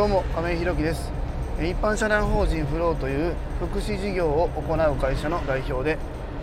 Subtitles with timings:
[0.00, 1.12] どうも亀井弘樹です。
[1.58, 5.98] 一般社団法人フローという福祉事業を行う会社の代表で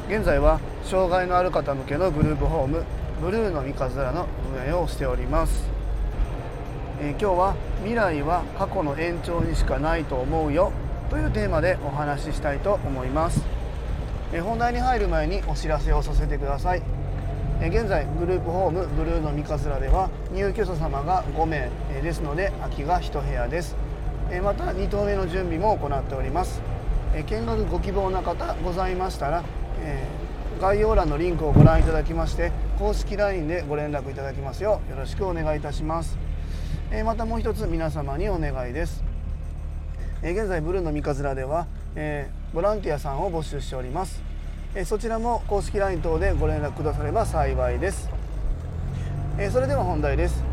[0.08, 2.86] 現在は障害のある方向けのグループホーム
[3.20, 5.68] ブルーの三日面の運営をしております。
[7.02, 10.72] え今日は未来は過去の延長にしかないと思うよ
[11.10, 13.44] というテーマでお話ししたいと思います。
[14.34, 16.84] え本題に入る前にお知らせをさせてください。
[17.60, 21.70] 現在グループホームブルーの三日面では入居者様が5名
[22.04, 23.76] ですので空きが1部屋です。
[24.44, 26.62] また2棟目の準備も行っております。
[27.26, 29.44] 見学ご希望な方ございましたら
[30.62, 36.16] 概要欄のリンクをご覧いただきまして公式 LINE でご連絡いただきますようよろしくお願いいたします。
[37.04, 39.04] またもう一つ皆様にお願いです。
[40.22, 41.66] 現在ブルーの三日面では
[42.54, 44.22] ボランティアさんを募集しております。
[44.86, 48.10] そちらも公式 LINE 等でご連絡くだされば幸いです。
[49.52, 50.44] それでは本題です。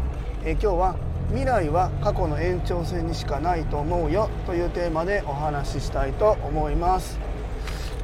[0.44, 0.96] 今日は
[1.28, 7.18] 未来は過去の延長線にしかないと思うよというテーマでお話ししたいと思います。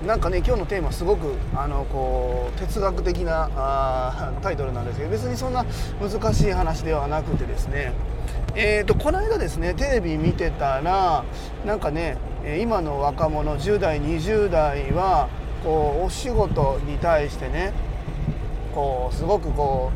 [0.07, 5.65] なんかね今日のテーマすごくあのこう哲学的なあ タイトルなんですけど別にそんな
[6.01, 7.93] 難しい話ではなくてですね。
[8.57, 11.25] えーと、とこの間ですねテレビ見てたら
[11.65, 12.17] なんかね
[12.61, 15.29] 今の若者10代20代は
[15.65, 17.73] こうお仕事に対してね
[18.75, 19.91] こうすごくこ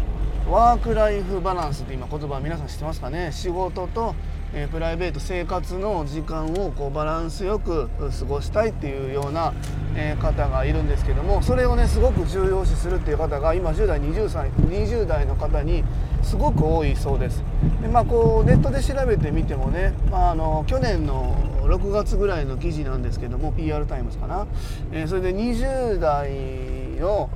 [0.48, 3.32] うワーク・ライフ・バランスって今言葉皆さん知ってますかね？
[3.32, 4.14] 仕事と、
[4.52, 9.54] えー、プライベート生活の時間をこうバランスよく過ごしたいっていうような、
[9.96, 15.82] えー、方がいるんですけどもそれをねすごく重要視するっていう方が今10代20歳20代の方に
[16.22, 17.42] すごく多いそうです。
[17.80, 24.46] で、まあ、こうネットで調べてみてもね、まあ、あの去年の6月ぐらいの記事なんですけども PR タイムズかな、
[24.92, 26.30] えー、それで20代
[27.00, 27.30] の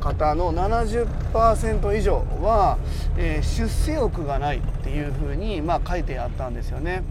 [0.00, 2.78] 方の70%以上は、
[3.16, 7.02] えー、出世欲がないっていうふうに、まあ、書いてあったんですよね。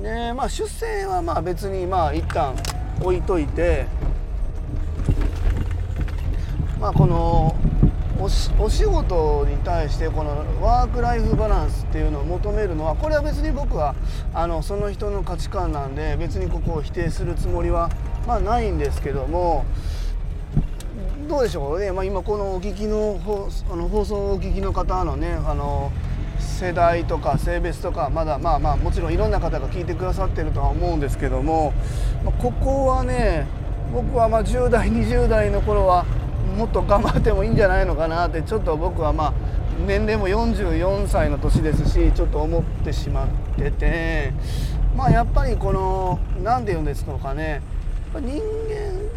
[0.00, 2.54] でまあ出世はまあ別にまあ一旦
[3.00, 3.86] 置いといて
[6.80, 7.56] まあこの
[8.20, 13.94] お仕事に対してこのワーク・ライフ・バランスっていうのを求めるのはこれは別に僕は
[14.34, 17.90] あのその人の価値観なんで別にここを否定するつもりは、
[18.26, 19.64] まあ、ないんですけども
[21.28, 21.80] どうでしょう？
[21.80, 23.20] ね、まあ、今このお聞きの
[23.70, 25.92] あの放送をお聞きの方のねあの
[26.40, 31.72] 世代とか性別とかまだまあまあもちろんいろんな方が聞いてくださってるとは思うんですけども、
[32.24, 33.46] まあ、ここはね
[33.92, 36.04] 僕はま10代20代の頃は
[36.56, 39.32] もっと頑張ってもいいんじゃないのかなってちょっと僕はまあ
[39.86, 44.32] 年齢も44歳の年ですしちょっと思ってしまってて
[44.96, 47.62] まあやっぱりこの何て言うんですかね
[48.14, 48.40] 人間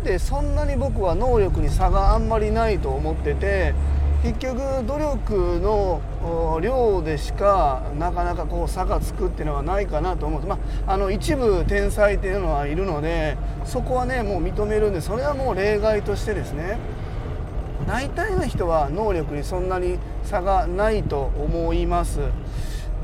[0.02, 3.74] ってそんなに僕は能力に差があんまりないと思ってて
[4.24, 16.78] 結局努力の量でしかなかなかこう差がつくっていうのはないかなと思うまあ、あの一部天才っていうのはいるのでそこはねもう認めるんでそれはもう例外としてですね
[17.92, 22.22] 大体の人は能力にそんなに差がないと思います。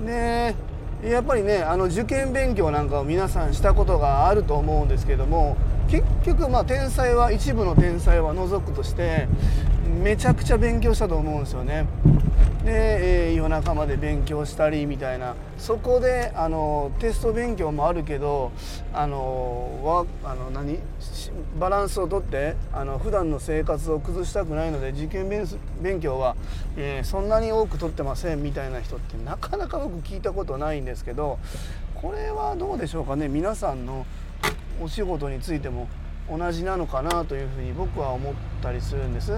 [0.06, 0.56] で
[1.04, 5.58] やっぱりねあの受験勉強なんかを皆さんしたことがあると思うんですけども
[5.90, 9.28] 結局まあ天才は一部の天才は除くとして
[10.02, 11.86] めちゃくちゃ勉強したと思うんですよね。
[12.64, 15.36] で、えー、夜中まで勉強したりみたいな。
[15.58, 18.52] そこであのテスト勉強もあるけど
[18.94, 20.80] あのわあの何？
[21.60, 25.30] バランスをとってあの普段の生活を崩したくないので受験
[25.82, 26.36] 勉強は、
[26.78, 31.40] えー、そんなに多く取ってませんみたいな人ってなかなか僕聞いたことないんですけど
[31.96, 33.28] これはどうでしょうかね？
[33.28, 34.06] 皆さんの
[34.80, 35.88] お仕事についても
[36.30, 39.32] 同じなのかなというふうに僕は思ったりするんです。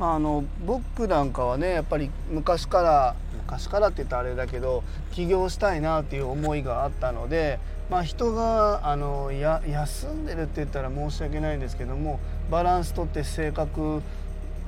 [0.00, 7.58] まあ、あの僕なんかはねやっぱり昔から昔からって言ったらあれだけど起業したいなっていう思いがあったので、
[7.90, 12.18] まあ、人があのや休んでるって言ったら申し訳ないんですけども
[12.50, 14.00] バランスとって性格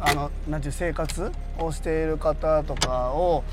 [0.04, 3.44] あのなんていう生活をしている方とかを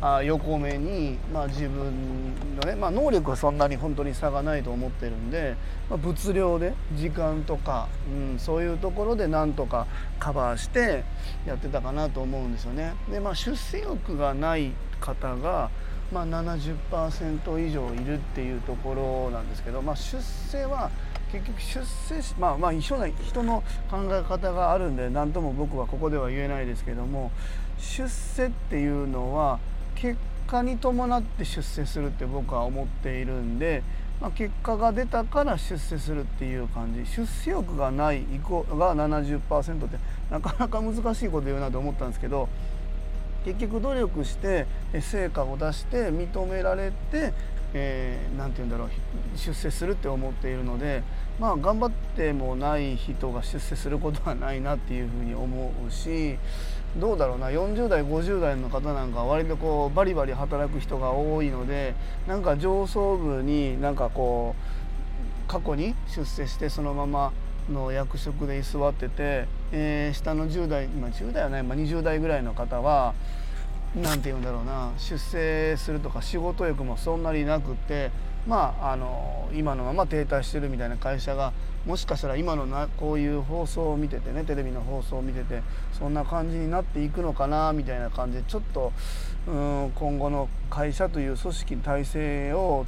[0.00, 5.56] あ横目に、まあ、自分のね、まあ、能力はそんなに本当に差がないと思ってるんで、
[5.88, 9.86] まあ、物量で時間とか、うん、そういうところでなんとか
[10.20, 11.04] カバーして
[11.46, 12.94] やってたかなと思うんですよね。
[13.10, 15.70] でまあ出世欲がない方が
[16.12, 20.90] まあ、70%以上いるっていうところなんですけど、まあ、出世は
[21.32, 21.84] 結局出
[22.14, 27.30] 世しまあまあ一緒な人の考え方があるんで何とも僕はここでは言えないですけども
[27.78, 29.58] 出世っていうのは
[29.94, 33.82] 結果に伴って出世するって僕は思っているんで、
[34.20, 37.04] まあ、結果が出たから出世するっていう感じ。
[37.10, 39.98] 出世欲がないイコが70%って
[40.30, 42.48] なかなか難しいこと言うなと思ったんですけど
[43.46, 44.66] 結局努力して
[45.00, 47.32] 成果を出して認められて
[47.78, 48.88] えー、て言うんだろう
[49.36, 51.02] 出世するって思っているので
[51.38, 56.38] まあ頑張ってもない人が出世することはないなっていうふうに思うし
[56.96, 61.94] どうだろうな40代50代の方なんか割とこうバリバリ働く人が多いので
[62.26, 64.54] なんか上層部になんかこ
[65.46, 67.32] う過去に出世してそのまま
[67.70, 73.14] の役職で居座ってて、えー、下の10代、まあ、10代はない、まあ、20代ぐらいの方は
[73.94, 78.10] 何て言うんだろうな出世するとか仕事欲もそんなになくって
[78.46, 81.52] まああの今のまま停滞してるみたいな会社が
[81.86, 85.62] もしかしたら今のなこういう放送を見ててねテレビの放送を見てて
[85.92, 88.92] そんな感じになっていくのかなみたいな感じでちょっと
[89.46, 92.86] うん今後の会社という組織体制を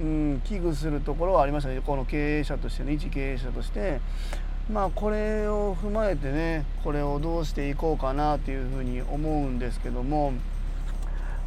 [0.04, 1.80] ん危惧するところはありましたね。
[1.84, 4.00] この経営者としてね一経営者として。
[4.72, 10.32] まあこれを踏まえてねこれをどうしていこうかなというふうに思うんですけども。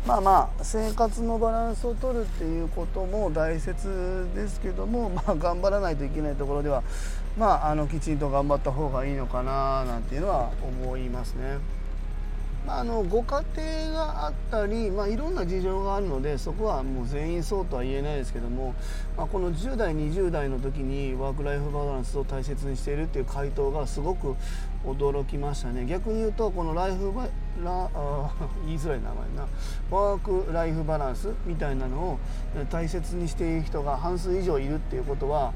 [0.08, 6.82] まあまあ生活のバランスを取るっていうことも大切ですけども、まあ、頑張らないといけないところでは、
[7.38, 11.60] まあ、あのきちんと頑張った方がいいのかななんていうのは思いますね。
[12.66, 18.76] まあ、あのご家庭があったり、まあ、いろんな事情があるのでそこはもう全員そうとは言えないですけども、
[19.18, 24.36] まあ、この10代20代の時にワーク・ライフ・バランスを大切にしているっていう回答がすごく
[24.86, 25.86] 驚きましたね。
[25.86, 27.12] 逆に言うとこのライフ
[27.64, 28.32] ラあ
[28.66, 29.48] 言いづらい名前な。
[29.90, 32.20] ワーク・ライフ・バランスみたいなのを
[32.70, 35.54] 大切にしている人が半数以上いるっていうことは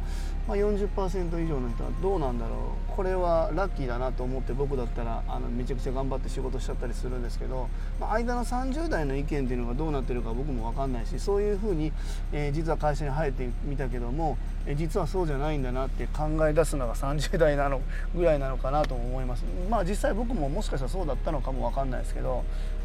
[0.47, 2.95] まあ、40%以上の人はどうなんだろう。
[2.95, 7.67] これはラッキーだなと思って僕だったらあのめちゃくちゃ頑張って仕事しちゃったりするんですけど、
[7.99, 11.91] まあ、間の30代の意見っていうのがどうなってるか僕も分かんないしそういうふうに、
[12.31, 14.37] えー、実は会社に入ってみたけども、
[14.73, 17.81] 実はそうじゃないんだなって考え出すのが30代なの
[18.15, 22.43] ぐらいなのかなと思いますまあ実際僕ももしかしたらそうだったのかも分かんないですけど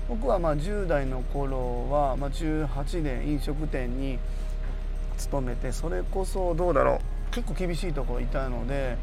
[0.08, 4.18] 僕はまあ10代の頃は、まあ、18年飲食店に
[5.16, 7.00] 勤めてそれこそどうだろ
[7.30, 8.96] う結構厳しいところいたので。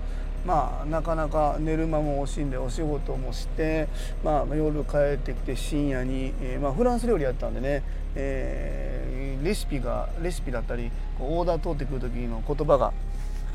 [0.45, 3.87] まあ、なかなか寝る間も惜しんでお仕事もして、
[4.23, 7.83] まあ、夜帰ってきて深夜に、えー、まあ、フランス料理やったんでね、
[8.15, 12.93] えー、レシピがレシピだったりオーダー通ってくる時の言葉が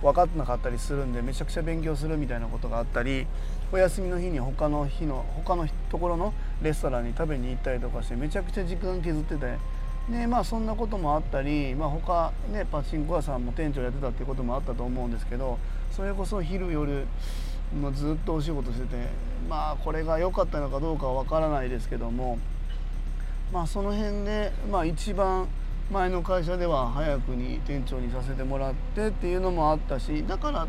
[0.02, 3.26] 分かってなかったりするんでめちゃくちゃ勉強するみたいなことがあったり
[3.70, 9.56] お休みの日に他の日の他のところのレストランに食べに行ったりとかしてめちゃくちゃ時間削ってて
[10.10, 15.58] でまあそんなこともあったり、まあ、他ねパチンコ屋さんも店長やってたっていうこともあったと思うんですけど
[15.92, 17.06] それこそ昼夜
[17.80, 18.96] もうずっとお仕事してて
[19.48, 22.38] まあこれが良かったのかどうかは分からないですけども
[23.52, 25.48] まあその辺で、まあ、一番
[25.90, 30.66] 前の会社では早くに店長にさせてもらってっていうのもあったしだから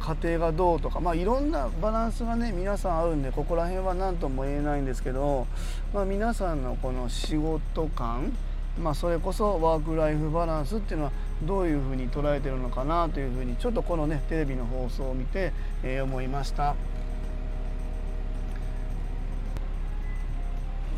[0.00, 5.46] 家庭がどうとかまあいろんなバランスがね皆さんあるんでここら辺は何とも言えないんですけど、
[5.94, 8.32] まあ、皆さんのこの仕事感
[8.78, 11.12] まあ、それこそワーク・ライフ・バランスっていうのは
[11.42, 15.52] どういうふうに捉えてるのかなというふうにちょっとこのねテレビの放送を見て、
[15.82, 16.74] えー、思いました、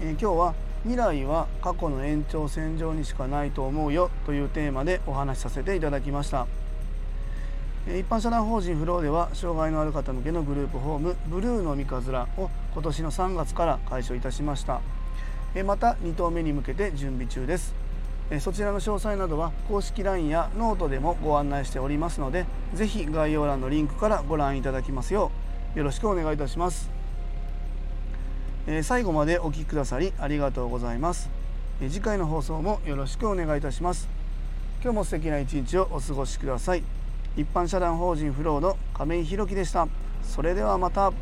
[0.03, 6.47] えー、今日は「未来は過去の延長線上にしかないと思うよ」というテーマでお話しさせていただきました。
[7.89, 14.81] 一般社団法人フローでは障害のある方向けのグループホームブルーの三日面を今年の3月から開所いたしました。
[15.65, 17.75] また2棟目に向けて準備中です。
[18.41, 25.31] そちらの詳細などは公式 LINE やノートでもご案内しておりますのでぜひ概要欄のリンクからご覧いただきますよ
[25.75, 26.89] うよろしくお願いいたします。
[28.83, 31.29] 最後までお聴きくださりありがとうございます。
[31.81, 34.09] 次回の放送もよろしくお願いいたします。
[34.83, 36.83] 今日も素敵な一日をお過ごしください。
[37.37, 39.89] 一般社団法人フローの亀井宏樹でした。
[40.23, 41.13] それではまた。